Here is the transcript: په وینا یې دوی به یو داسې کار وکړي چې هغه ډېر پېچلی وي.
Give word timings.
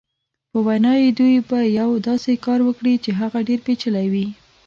په 0.51 0.57
وینا 0.67 0.93
یې 1.03 1.09
دوی 1.19 1.35
به 1.49 1.59
یو 1.79 1.89
داسې 2.07 2.31
کار 2.45 2.59
وکړي 2.67 2.93
چې 3.03 3.11
هغه 3.21 3.39
ډېر 3.47 3.59
پېچلی 3.65 4.07
وي. 4.13 4.27